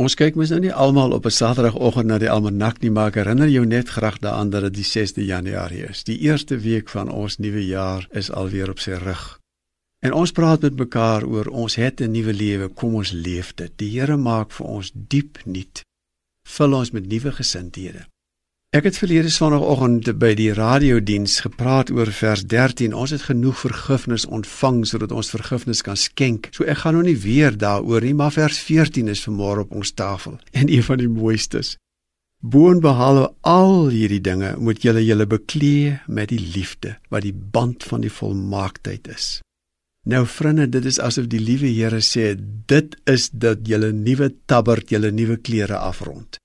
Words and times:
Ons 0.00 0.14
kyk 0.16 0.38
mos 0.40 0.48
nou 0.48 0.60
nie 0.64 0.72
almal 0.72 1.12
op 1.12 1.26
'n 1.26 1.30
Saterdagoggend 1.30 2.06
na 2.06 2.18
die 2.18 2.30
almanak 2.30 2.80
nie, 2.80 2.90
maar 2.90 3.08
ek 3.08 3.14
herinner 3.20 3.48
jou 3.48 3.66
net 3.66 3.88
graag 3.88 4.18
daaraan 4.18 4.50
dat 4.50 4.62
dit 4.62 4.74
die 4.74 4.84
6de 4.84 5.24
Januarie 5.24 5.84
is. 5.88 6.04
Die 6.04 6.18
eerste 6.18 6.56
week 6.56 6.88
van 6.88 7.10
ons 7.10 7.36
nuwe 7.38 7.66
jaar 7.66 8.08
is 8.10 8.30
alweer 8.30 8.70
op 8.70 8.78
sy 8.78 8.92
rug. 8.92 9.38
En 10.00 10.12
ons 10.12 10.32
praat 10.32 10.60
met 10.62 10.76
mekaar 10.76 11.24
oor 11.24 11.46
ons 11.46 11.74
het 11.74 12.00
'n 12.00 12.10
nuwe 12.10 12.32
lewe, 12.32 12.68
kom 12.68 12.94
ons 12.94 13.10
leef 13.12 13.54
dit. 13.54 13.72
Die 13.76 14.00
Here 14.00 14.16
maak 14.16 14.50
vir 14.50 14.66
ons 14.66 14.90
diep 14.94 15.38
nuut. 15.44 15.82
Vul 16.48 16.74
ons 16.74 16.90
met 16.90 17.06
nuwe 17.06 17.32
gesindhede. 17.32 18.06
Ek 18.72 18.86
het 18.88 18.96
verlede 18.96 19.28
Sondagoggend 19.28 20.06
by 20.16 20.30
die 20.32 20.48
radiodiens 20.56 21.34
gepraat 21.44 21.90
oor 21.92 22.08
vers 22.08 22.40
13. 22.48 22.94
Ons 22.96 23.12
het 23.12 23.26
genoeg 23.26 23.58
vergifnis 23.60 24.24
ontvang 24.24 24.78
sodat 24.88 25.12
ons 25.12 25.28
vergifnis 25.28 25.82
kan 25.84 25.98
skenk. 26.00 26.48
So 26.56 26.64
ek 26.64 26.80
gaan 26.80 26.96
nou 26.96 27.02
nie 27.04 27.18
weer 27.20 27.52
daaroor 27.52 28.00
nie, 28.00 28.14
maar 28.16 28.32
vers 28.32 28.62
14 28.64 29.12
is 29.12 29.20
vanmôre 29.28 29.66
op 29.66 29.76
ons 29.76 29.92
tafel 29.92 30.38
en 30.58 30.72
een 30.72 30.86
van 30.88 31.02
die 31.04 31.10
mooistes. 31.12 31.74
Boonbehalwe 32.40 33.28
al 33.44 33.92
hierdie 33.92 34.24
dinge 34.24 34.56
moet 34.56 34.80
julle 34.80 35.04
julle 35.04 35.28
beklee 35.28 35.98
met 36.08 36.32
die 36.32 36.40
liefde 36.40 36.96
wat 37.12 37.28
die 37.28 37.36
band 37.36 37.84
van 37.84 38.08
die 38.08 38.14
volmaaktheid 38.22 39.12
is. 39.12 39.26
Nou 40.08 40.24
vriende, 40.24 40.64
dit 40.64 40.88
is 40.88 40.96
asof 40.96 41.28
die 41.28 41.44
liewe 41.44 41.68
Here 41.68 42.00
sê 42.00 42.32
dit 42.40 42.96
is 43.04 43.28
dat 43.36 43.68
julle 43.68 43.92
nuwe 43.92 44.32
tabbert, 44.48 44.88
julle 44.88 45.12
nuwe 45.12 45.36
klere 45.44 45.76
afrond. 45.76 46.40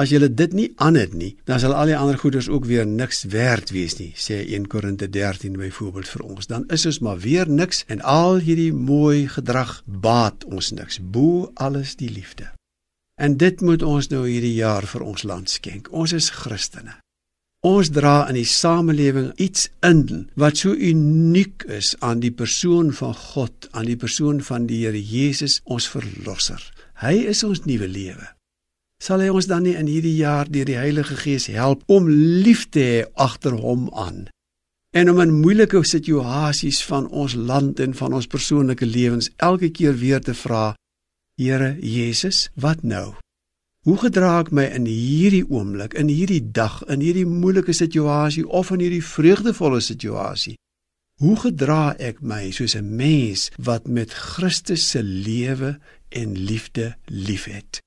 As 0.00 0.08
jy 0.08 0.20
dit 0.32 0.54
nie 0.56 0.70
aan 0.80 0.96
het 0.96 1.12
nie, 1.12 1.34
dan 1.44 1.60
sal 1.60 1.74
al 1.76 1.90
die 1.90 1.96
ander 1.96 2.16
goederes 2.16 2.48
ook 2.48 2.64
weer 2.64 2.86
niks 2.88 3.26
werd 3.34 3.68
wees 3.74 3.98
nie, 3.98 4.14
sê 4.16 4.38
1 4.40 4.70
Korinte 4.72 5.10
13 5.12 5.58
byvoorbeeld 5.60 6.08
vir 6.08 6.22
ons. 6.24 6.48
Dan 6.48 6.64
is 6.72 6.86
ons 6.88 7.00
maar 7.04 7.18
weer 7.20 7.50
niks 7.50 7.82
en 7.92 8.00
al 8.00 8.40
hierdie 8.40 8.72
mooi 8.72 9.28
gedrag 9.28 9.82
baat 9.84 10.46
ons 10.48 10.72
niks. 10.72 11.02
Bo 11.04 11.50
alles 11.54 11.98
die 12.00 12.08
liefde. 12.08 12.48
En 13.20 13.36
dit 13.36 13.60
moet 13.60 13.84
ons 13.84 14.08
nou 14.08 14.24
hierdie 14.24 14.54
jaar 14.56 14.88
vir 14.88 15.04
ons 15.04 15.26
land 15.28 15.52
skenk. 15.52 15.92
Ons 15.92 16.16
is 16.16 16.30
Christene. 16.32 16.96
Ons 17.60 17.92
dra 17.92 18.24
in 18.32 18.38
die 18.40 18.48
samelewing 18.48 19.34
iets 19.36 19.68
in 19.84 20.30
wat 20.40 20.64
so 20.64 20.72
uniek 20.72 21.68
is 21.68 21.92
aan 22.00 22.24
die 22.24 22.32
persoon 22.32 22.88
van 22.96 23.12
God, 23.12 23.68
aan 23.76 23.92
die 23.92 24.00
persoon 24.00 24.40
van 24.40 24.64
die 24.64 24.86
Here 24.86 24.96
Jesus, 24.96 25.60
ons 25.68 25.92
verlosser. 25.92 26.62
Hy 27.04 27.18
is 27.28 27.44
ons 27.44 27.66
nuwe 27.68 27.88
lewe 27.88 28.32
sal 29.00 29.22
hy 29.24 29.30
ons 29.32 29.48
dan 29.48 29.64
nie 29.64 29.76
in 29.80 29.88
hierdie 29.88 30.18
jaar 30.18 30.50
deur 30.52 30.68
die 30.68 30.76
Heilige 30.76 31.16
Gees 31.16 31.48
help 31.48 31.82
om 31.88 32.08
lief 32.08 32.66
te 32.68 32.84
hê 32.84 33.00
agter 33.16 33.56
hom 33.56 33.88
aan? 33.96 34.28
En 34.92 35.10
om 35.10 35.20
in 35.22 35.40
moeilike 35.40 35.80
situasies 35.86 36.82
van 36.84 37.08
ons 37.08 37.34
land 37.34 37.80
en 37.80 37.94
van 37.94 38.12
ons 38.12 38.28
persoonlike 38.28 38.86
lewens 38.86 39.30
elke 39.38 39.70
keer 39.70 39.96
weer 39.96 40.20
te 40.20 40.34
vra 40.34 40.74
Here 41.40 41.76
Jesus 41.80 42.50
wat 42.60 42.82
nou? 42.84 43.14
Hoe 43.88 43.96
gedra 43.96 44.34
ek 44.42 44.50
my 44.52 44.66
in 44.76 44.84
hierdie 44.84 45.46
oomblik 45.48 45.94
in 45.96 46.10
hierdie 46.12 46.42
dag 46.52 46.82
in 46.92 47.00
hierdie 47.00 47.24
moeilike 47.24 47.72
situasie 47.72 48.44
of 48.44 48.74
in 48.74 48.82
hierdie 48.84 49.04
vreugdevolle 49.04 49.80
situasie? 49.80 50.58
Hoe 51.24 51.36
gedra 51.40 51.94
ek 51.96 52.20
my 52.20 52.50
soos 52.52 52.76
'n 52.76 52.96
mens 52.96 53.48
wat 53.56 53.88
met 53.88 54.12
Christus 54.12 54.90
se 54.90 55.02
lewe 55.02 55.78
en 56.10 56.36
liefde 56.36 56.96
liefhet 57.08 57.80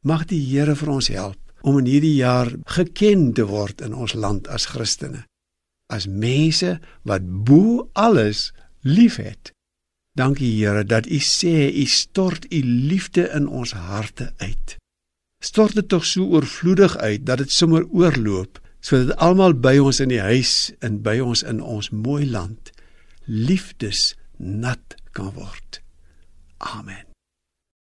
Mag 0.00 0.24
die 0.30 0.40
Here 0.40 0.72
vir 0.80 0.88
ons 0.88 1.10
help 1.12 1.38
om 1.60 1.76
in 1.76 1.88
hierdie 1.90 2.16
jaar 2.16 2.48
geken 2.72 3.34
te 3.36 3.44
word 3.44 3.82
in 3.84 3.92
ons 3.92 4.14
land 4.16 4.46
as 4.48 4.70
Christene. 4.72 5.26
As 5.92 6.06
mense 6.08 6.78
wat 7.04 7.26
bo 7.44 7.90
alles 7.92 8.48
liefhet. 8.80 9.52
Dankie 10.16 10.54
Here 10.56 10.86
dat 10.88 11.04
U 11.04 11.20
sê 11.20 11.68
U 11.68 11.84
stort 11.84 12.48
U 12.48 12.62
liefde 12.64 13.28
in 13.36 13.48
ons 13.48 13.76
harte 13.76 14.32
uit. 14.40 14.78
Stort 15.44 15.76
dit 15.76 15.88
tog 15.88 16.08
so 16.08 16.24
oorvloedig 16.32 16.96
uit 16.96 17.26
dat 17.28 17.44
dit 17.44 17.52
sommer 17.52 17.84
oorloop 17.92 18.60
sodat 18.80 19.20
almal 19.20 19.52
by 19.60 19.76
ons 19.84 20.00
in 20.00 20.08
die 20.08 20.22
huis 20.24 20.72
en 20.80 21.02
by 21.04 21.18
ons 21.20 21.44
in 21.44 21.60
ons 21.60 21.92
mooi 21.92 22.24
land 22.24 22.72
liefdes 23.28 24.14
nat 24.40 24.96
kan 25.12 25.28
word. 25.36 25.84
Amen. 26.56 27.09